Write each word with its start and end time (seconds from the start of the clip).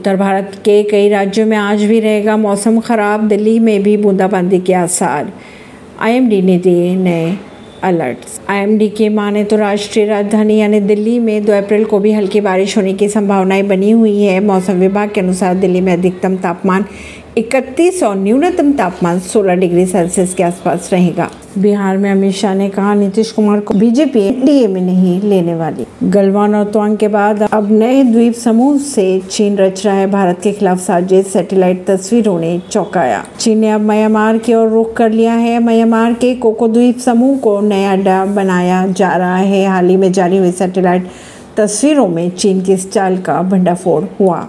उत्तर 0.00 0.16
भारत 0.16 0.52
के 0.64 0.82
कई 0.82 1.08
राज्यों 1.08 1.44
में 1.46 1.56
आज 1.56 1.82
भी 1.84 1.98
रहेगा 2.00 2.36
मौसम 2.36 2.78
खराब, 2.80 3.26
दिल्ली 3.28 3.58
में 3.58 3.82
भी 3.82 3.96
बूंदाबांदी 3.96 4.58
के 4.58 4.72
आसार। 4.74 5.32
आईएमडी 6.00 6.40
ने 6.42 6.56
दिए 6.58 6.94
नए 6.96 7.36
अलर्ट 7.82 8.18
आईएमडी 8.50 8.88
के 8.88 9.08
माने 9.08 9.44
तो 9.44 9.56
राष्ट्रीय 9.56 10.06
राजधानी 10.06 10.56
यानी 10.56 10.80
दिल्ली 10.80 11.18
में 11.18 11.44
2 11.44 11.52
अप्रैल 11.52 11.84
को 11.84 11.98
भी 11.98 12.12
हल्की 12.12 12.40
बारिश 12.40 12.76
होने 12.76 12.94
की 12.94 13.08
संभावनाएँ 13.08 13.62
बनी 13.62 13.90
हुई 13.90 14.22
है। 14.22 14.40
मौसम 14.40 14.80
विभाग 14.80 15.10
के 15.10 15.20
अनुसार 15.20 15.54
दिल्ली 15.56 15.80
में 15.80 15.92
अधिकतम 15.92 16.36
तापमान 16.36 16.84
इकतीस 17.38 18.02
और 18.02 18.16
न्यूनतम 18.16 18.72
तापमान 18.72 19.18
16 19.20 19.54
डिग्री 19.54 19.86
सेल्सियस 19.86 20.34
के 20.34 20.42
आसपास 20.42 20.88
रहेगा। 20.92 21.30
बिहार 21.58 21.96
में 21.96 22.10
अमित 22.10 22.34
शाह 22.34 22.54
ने 22.54 22.68
कहा, 22.68 22.94
नीतीश 22.94 23.30
कुमार 23.32 23.60
को 23.60 23.74
बीजेपी 23.74 24.20
एनडीए 24.20 24.66
में 24.66 24.80
नहीं 24.80 25.20
लेने 25.20 25.54
वाली। 25.54 25.86
गलवान 26.04 26.54
और 26.54 26.64
त्वांग 26.64 26.96
के 26.96 27.08
बाद 27.08 27.42
अब 27.42 27.70
नए 27.72 28.02
द्वीप 28.04 28.34
समूह 28.34 28.78
से 28.78 29.20
चीन 29.20 29.56
रच 29.56 29.86
रहा 29.86 29.94
है। 29.94 30.10
भारत 30.10 30.40
के 30.42 30.52
खिलाफ 30.52 30.78
साजिश, 30.78 31.26
सैटेलाइट 31.26 31.86
तस्वीरों 31.86 32.38
ने 32.40 32.62
चौंकाया। 32.70 33.24
चीन 33.38 33.58
ने 33.58 33.70
अब 33.70 33.80
म्यांमार 33.80 34.38
की 34.38 34.54
ओर 34.54 34.68
रुख 34.68 34.94
कर 34.96 35.10
लिया 35.10 35.34
है। 35.34 35.58
म्यांमार 35.58 36.12
के 36.12 36.34
कोको 36.34 36.68
द्वीप 36.68 36.98
समूह 36.98 37.38
को 37.38 37.60
नया 37.60 37.92
अड्डा 37.92 38.24
बनाया 38.26 38.86
जा 38.86 39.16
रहा 39.16 39.36
है। 39.36 39.66
हाल 39.66 39.88
ही 39.88 39.96
में 39.96 40.12
जारी 40.12 40.36
हुई 40.36 40.52
सैटेलाइट 40.52 41.08
तस्वीरों 41.56 42.08
में 42.08 42.30
चीन 42.30 42.62
की 42.62 42.72
इस 42.72 42.92
चाल 42.92 43.18
का 43.18 43.42
भंडाफोड़ 43.42 44.04
हुआ। 44.20 44.48